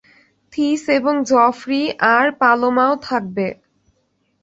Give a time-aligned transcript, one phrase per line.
[0.53, 1.81] This এবং জফরি,
[2.13, 3.47] আর পালোমাও থাকবে।